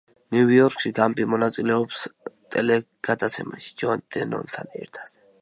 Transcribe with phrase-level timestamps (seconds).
[0.35, 2.07] ნიუ იორკში გამპი მონაწილეობს
[2.57, 5.17] ტელეგადაცემაში, ჯონ ლენონთან ერთად.